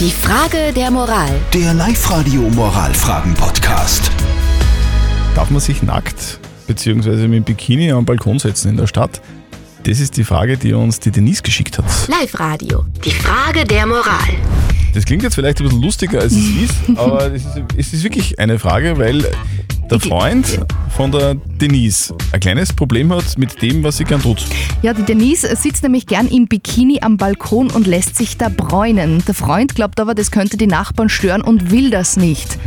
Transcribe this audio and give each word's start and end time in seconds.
Die 0.00 0.10
Frage 0.10 0.72
der 0.74 0.90
Moral. 0.90 1.30
Der 1.52 1.72
Live-Radio 1.72 2.42
Moralfragen-Podcast. 2.50 4.10
Darf 5.36 5.50
man 5.50 5.60
sich 5.60 5.84
nackt 5.84 6.40
bzw. 6.66 7.28
mit 7.28 7.44
Bikini 7.44 7.92
am 7.92 8.04
Balkon 8.04 8.40
setzen 8.40 8.70
in 8.70 8.76
der 8.76 8.88
Stadt? 8.88 9.20
Das 9.84 10.00
ist 10.00 10.16
die 10.16 10.24
Frage, 10.24 10.56
die 10.56 10.74
uns 10.74 10.98
die 10.98 11.12
Denise 11.12 11.42
geschickt 11.42 11.78
hat. 11.78 11.84
Live-Radio. 12.08 12.84
Die 13.04 13.12
Frage 13.12 13.64
der 13.64 13.86
Moral. 13.86 14.34
Das 14.94 15.04
klingt 15.04 15.22
jetzt 15.22 15.36
vielleicht 15.36 15.60
ein 15.60 15.64
bisschen 15.64 15.82
lustiger, 15.82 16.20
als 16.20 16.32
es 16.32 16.48
ist, 16.48 16.74
aber 16.96 17.32
es 17.32 17.44
ist, 17.44 17.62
es 17.76 17.92
ist 17.92 18.02
wirklich 18.02 18.38
eine 18.40 18.58
Frage, 18.58 18.98
weil 18.98 19.24
der 19.90 20.00
Freund 20.00 20.60
von 20.96 21.12
der 21.12 21.34
Denise 21.34 22.14
ein 22.32 22.40
kleines 22.40 22.72
Problem 22.72 23.12
hat 23.12 23.36
mit 23.38 23.60
dem, 23.62 23.82
was 23.82 23.98
sie 23.98 24.04
gern 24.04 24.22
tut. 24.22 24.44
Ja, 24.82 24.94
die 24.94 25.02
Denise 25.02 25.54
sitzt 25.56 25.82
nämlich 25.82 26.06
gern 26.06 26.28
im 26.28 26.46
Bikini 26.46 27.00
am 27.02 27.16
Balkon 27.16 27.70
und 27.70 27.86
lässt 27.86 28.16
sich 28.16 28.36
da 28.36 28.48
bräunen. 28.48 29.22
Der 29.26 29.34
Freund 29.34 29.74
glaubt 29.74 30.00
aber, 30.00 30.14
das 30.14 30.30
könnte 30.30 30.56
die 30.56 30.66
Nachbarn 30.66 31.08
stören 31.08 31.42
und 31.42 31.70
will 31.70 31.90
das 31.90 32.16
nicht. 32.16 32.58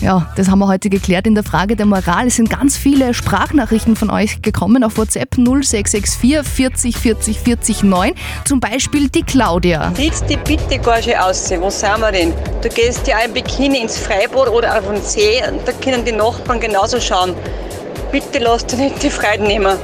Ja, 0.00 0.26
das 0.34 0.48
haben 0.48 0.60
wir 0.60 0.66
heute 0.66 0.88
geklärt 0.88 1.26
in 1.26 1.34
der 1.34 1.44
Frage 1.44 1.76
der 1.76 1.84
Moral. 1.84 2.26
Es 2.26 2.36
sind 2.36 2.48
ganz 2.48 2.78
viele 2.78 3.12
Sprachnachrichten 3.12 3.96
von 3.96 4.08
euch 4.08 4.40
gekommen 4.40 4.82
auf 4.82 4.96
WhatsApp 4.96 5.36
0664 5.36 6.46
40 6.46 6.96
40 6.96 7.38
40 7.38 7.82
9. 7.82 8.12
Zum 8.46 8.60
Beispiel 8.60 9.10
die 9.10 9.22
Claudia. 9.22 9.92
Sieht's 9.94 10.24
die 10.24 10.38
bitte 10.38 10.78
gar 10.78 11.02
schön 11.02 11.16
aus. 11.16 11.50
Wo 11.60 11.68
sind 11.68 12.00
wir 12.00 12.12
denn? 12.12 12.32
Du 12.62 12.70
gehst 12.70 13.06
ja 13.06 13.18
im 13.18 13.34
Bikini 13.34 13.80
ins 13.82 13.98
Freibad 13.98 14.48
oder 14.48 14.78
auf 14.78 14.86
den 14.86 15.02
See 15.02 15.42
und 15.46 15.68
da 15.68 15.72
können 15.72 16.02
die 16.02 16.12
Nachbarn 16.12 16.60
genauso 16.60 16.98
schauen. 16.98 17.34
Bitte 18.10 18.38
lass 18.38 18.64
dir 18.64 18.76
nicht 18.76 19.02
die 19.02 19.10
Freude 19.10 19.42
nehmen. 19.42 19.76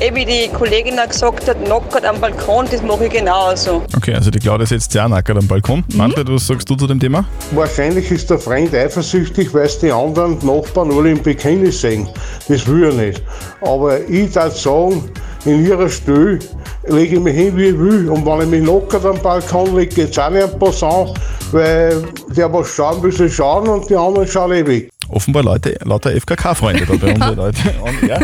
Eh, 0.00 0.14
wie 0.14 0.24
die 0.24 0.48
Kollegin 0.48 0.98
auch 0.98 1.08
gesagt 1.08 1.46
hat, 1.46 1.68
nackert 1.68 2.06
am 2.06 2.18
Balkon, 2.18 2.66
das 2.70 2.80
mache 2.82 3.04
ich 3.04 3.12
genauso. 3.12 3.82
Okay, 3.94 4.14
also 4.14 4.30
die 4.30 4.38
Claudia 4.38 4.64
setzt 4.64 4.92
sich 4.92 5.00
auch 5.00 5.08
nackert 5.08 5.36
am 5.36 5.46
Balkon. 5.46 5.84
Manfred, 5.94 6.26
was 6.30 6.46
sagst 6.46 6.70
du 6.70 6.74
zu 6.74 6.86
dem 6.86 6.98
Thema? 6.98 7.26
Wahrscheinlich 7.50 8.10
ist 8.10 8.30
der 8.30 8.38
Freund 8.38 8.74
eifersüchtig, 8.74 9.52
weil 9.52 9.66
es 9.66 9.78
die 9.78 9.92
anderen 9.92 10.38
Nachbarn 10.42 10.90
alle 10.90 11.10
im 11.10 11.18
Bikini 11.22 11.70
sehen. 11.70 12.08
Das 12.48 12.66
will 12.66 12.84
er 12.84 12.94
nicht. 12.94 13.22
Aber 13.60 14.00
ich 14.08 14.32
darf 14.32 14.56
sagen, 14.56 15.10
in 15.44 15.66
ihrer 15.66 15.90
Stelle 15.90 16.38
lege 16.86 17.16
ich 17.16 17.20
mich 17.20 17.36
hin, 17.36 17.54
wie 17.58 17.66
ich 17.66 17.78
will. 17.78 18.08
Und 18.08 18.24
wenn 18.24 18.40
ich 18.40 18.48
mich 18.48 18.64
locker 18.64 19.04
am 19.04 19.20
Balkon 19.20 19.76
lege, 19.76 19.94
geht 19.94 20.12
es 20.12 20.18
auch 20.18 20.30
nicht 20.30 20.44
ein 20.44 20.58
Passant, 20.58 21.12
weil 21.52 22.02
der 22.34 22.50
was 22.50 22.68
schauen 22.68 23.02
will, 23.02 23.30
schauen 23.30 23.68
und 23.68 23.90
die 23.90 23.96
anderen 23.96 24.26
schauen 24.26 24.52
eh 24.52 24.66
weg. 24.66 24.90
Offenbar 25.10 25.42
Leute, 25.42 25.76
lauter 25.84 26.12
FKK-Freunde 26.12 26.86
da 26.86 26.94
bei 26.94 28.06
ja. 28.06 28.20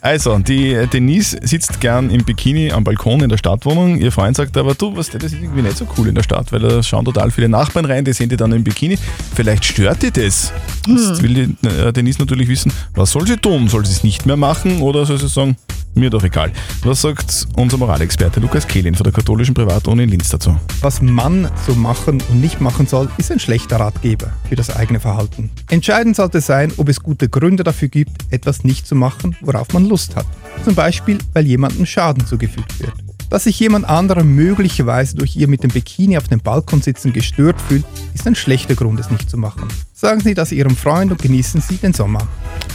Also, 0.00 0.38
die 0.38 0.86
Denise 0.92 1.36
sitzt 1.42 1.80
gern 1.80 2.10
im 2.10 2.24
Bikini 2.24 2.70
am 2.70 2.84
Balkon 2.84 3.20
in 3.20 3.28
der 3.28 3.36
Stadtwohnung. 3.36 3.98
Ihr 3.98 4.12
Freund 4.12 4.36
sagt 4.36 4.56
aber, 4.56 4.74
du, 4.74 4.96
was, 4.96 5.10
das 5.10 5.24
ist 5.24 5.34
irgendwie 5.34 5.62
nicht 5.62 5.76
so 5.76 5.86
cool 5.96 6.08
in 6.08 6.14
der 6.14 6.22
Stadt, 6.22 6.52
weil 6.52 6.60
da 6.60 6.82
schauen 6.82 7.04
total 7.04 7.30
viele 7.30 7.48
Nachbarn 7.48 7.84
rein, 7.84 8.04
die 8.04 8.12
sehen 8.12 8.28
die 8.28 8.36
dann 8.36 8.52
im 8.52 8.62
Bikini. 8.62 8.96
Vielleicht 9.34 9.64
stört 9.64 10.02
die 10.02 10.10
das. 10.10 10.52
Jetzt 10.86 11.22
will 11.22 11.34
die 11.34 11.68
äh, 11.68 11.92
Denise 11.92 12.18
natürlich 12.18 12.48
wissen, 12.48 12.72
was 12.94 13.10
soll 13.10 13.26
sie 13.26 13.36
tun? 13.36 13.68
Soll 13.68 13.84
sie 13.84 13.92
es 13.92 14.04
nicht 14.04 14.26
mehr 14.26 14.36
machen 14.36 14.82
oder 14.82 15.06
soll 15.06 15.18
sie 15.18 15.28
sagen, 15.28 15.56
mir 15.94 16.10
doch 16.10 16.22
egal. 16.24 16.52
Was 16.82 17.02
sagt 17.02 17.46
unser 17.56 17.76
Moralexperte 17.76 18.40
Lukas 18.40 18.66
Kehlin 18.66 18.94
von 18.94 19.04
der 19.04 19.12
katholischen 19.12 19.54
Privatuni 19.54 20.04
in 20.04 20.10
Linz 20.10 20.28
dazu? 20.28 20.56
Was 20.80 21.00
man 21.02 21.50
so 21.66 21.74
machen 21.74 22.22
und 22.28 22.40
nicht 22.40 22.60
machen 22.60 22.86
soll, 22.86 23.08
ist 23.16 23.30
ein 23.30 23.40
schlechter 23.40 23.80
Ratgeber 23.80 24.32
für 24.48 24.56
das 24.56 24.74
eigene 24.74 25.00
Verhalten. 25.00 25.50
Entscheidend 25.70 26.16
sollte 26.16 26.40
sein, 26.40 26.72
ob 26.76 26.88
es 26.88 27.00
gute 27.00 27.28
Gründe 27.28 27.64
dafür 27.64 27.88
gibt, 27.88 28.32
etwas 28.32 28.64
nicht 28.64 28.86
zu 28.86 28.94
machen, 28.94 29.36
worauf 29.40 29.72
man 29.72 29.86
Lust 29.86 30.16
hat. 30.16 30.26
Zum 30.64 30.74
Beispiel, 30.74 31.18
weil 31.32 31.46
jemandem 31.46 31.86
Schaden 31.86 32.26
zugefügt 32.26 32.80
wird. 32.80 32.92
Dass 33.30 33.44
sich 33.44 33.58
jemand 33.58 33.88
anderer 33.88 34.22
möglicherweise 34.22 35.16
durch 35.16 35.34
ihr 35.34 35.48
mit 35.48 35.62
dem 35.62 35.70
Bikini 35.70 36.16
auf 36.16 36.28
dem 36.28 36.40
Balkon 36.40 36.82
sitzen 36.82 37.12
gestört 37.12 37.60
fühlt, 37.60 37.84
ist 38.14 38.26
ein 38.26 38.34
schlechter 38.34 38.74
Grund, 38.74 39.00
es 39.00 39.10
nicht 39.10 39.28
zu 39.28 39.36
machen. 39.36 39.68
Sagen 39.92 40.20
Sie 40.20 40.34
das 40.34 40.52
Ihrem 40.52 40.76
Freund 40.76 41.10
und 41.10 41.20
genießen 41.20 41.60
Sie 41.60 41.76
den 41.76 41.92
Sommer. 41.94 42.28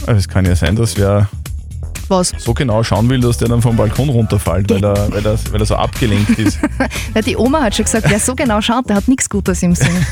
Also 0.06 0.18
Es 0.18 0.28
kann 0.28 0.44
ja 0.44 0.56
sein, 0.56 0.76
dass 0.76 0.96
wer 0.96 1.30
Was? 2.10 2.32
so 2.38 2.52
genau 2.54 2.82
schauen 2.82 3.08
will, 3.08 3.20
dass 3.20 3.38
der 3.38 3.48
dann 3.48 3.62
vom 3.62 3.76
Balkon 3.76 4.08
runterfällt, 4.08 4.68
weil 4.68 4.84
er, 4.84 5.12
weil 5.12 5.24
er, 5.24 5.38
weil 5.52 5.60
er 5.60 5.66
so 5.66 5.76
abgelenkt 5.76 6.38
ist. 6.38 6.58
Ja, 7.14 7.22
die 7.22 7.36
Oma 7.36 7.62
hat 7.62 7.74
schon 7.74 7.84
gesagt, 7.84 8.06
wer 8.08 8.20
so 8.20 8.34
genau 8.34 8.60
schaut, 8.60 8.88
der 8.88 8.96
hat 8.96 9.08
nichts 9.08 9.28
Gutes 9.28 9.62
im 9.62 9.74
Sinn. 9.74 9.88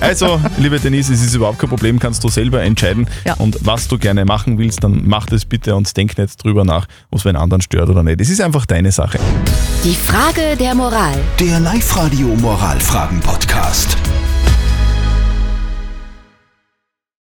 Also, 0.00 0.40
liebe 0.58 0.80
Denise, 0.80 1.12
es 1.12 1.22
ist 1.22 1.34
überhaupt 1.34 1.58
kein 1.58 1.68
Problem, 1.68 1.98
kannst 1.98 2.24
du 2.24 2.28
selber 2.28 2.62
entscheiden. 2.62 3.06
Ja. 3.24 3.34
Und 3.34 3.58
was 3.60 3.86
du 3.86 3.98
gerne 3.98 4.24
machen 4.24 4.58
willst, 4.58 4.82
dann 4.82 5.02
mach 5.06 5.26
das 5.26 5.44
bitte 5.44 5.76
und 5.76 5.94
denk 5.96 6.18
nicht 6.18 6.42
drüber 6.42 6.64
nach, 6.64 6.86
ob 7.10 7.18
es 7.18 7.24
wen 7.24 7.36
anderen 7.36 7.62
stört 7.62 7.88
oder 7.88 8.02
nicht. 8.02 8.20
Es 8.20 8.30
ist 8.30 8.40
einfach 8.40 8.66
deine 8.66 8.90
Sache. 8.90 9.18
Die 9.84 9.94
Frage 9.94 10.56
der 10.58 10.74
Moral. 10.74 11.14
Der 11.38 11.60
Live-Radio 11.60 12.28
Moralfragen-Podcast. 12.28 13.96